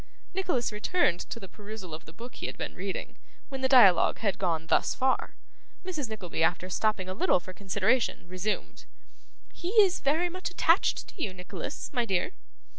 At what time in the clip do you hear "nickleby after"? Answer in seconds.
6.09-6.71